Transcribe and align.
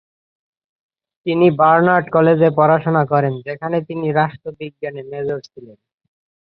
তিনি 1.25 1.47
বার্নার্ড 1.59 2.05
কলেজে 2.15 2.49
পড়াশোনা 2.57 3.03
করেন, 3.11 3.33
যেখানে 3.47 3.77
তিনি 3.87 4.07
রাষ্ট্রবিজ্ঞানে 4.11 5.01
মেজর 5.11 5.39
ছিলেন। 5.47 5.77